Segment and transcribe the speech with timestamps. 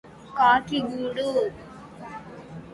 [0.33, 1.27] కాకి గూడు